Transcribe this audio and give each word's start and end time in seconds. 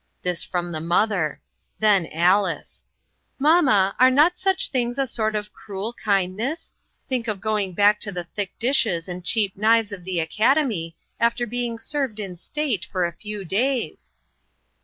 This 0.23 0.43
from 0.43 0.71
the 0.71 0.81
mother. 0.81 1.39
Then 1.77 2.07
Alice: 2.11 2.85
"Mamma, 3.37 3.95
are 3.99 4.09
not 4.09 4.35
such 4.35 4.69
things 4.69 4.97
a 4.97 5.05
sort 5.05 5.35
of 5.35 5.53
cruel 5.53 5.93
kindness? 5.93 6.73
Think 7.07 7.27
of 7.27 7.39
going 7.39 7.73
back 7.73 7.99
to 7.99 8.11
the 8.11 8.23
thick 8.23 8.57
dishes 8.57 9.07
and 9.07 9.23
cheap 9.23 9.55
knives 9.55 9.91
of 9.91 10.03
the 10.03 10.19
academy 10.19 10.95
after 11.19 11.45
being 11.45 11.77
served 11.77 12.19
in 12.19 12.35
state 12.35 12.83
for 12.83 13.05
a 13.05 13.13
few 13.15 13.45
days!" 13.45 14.13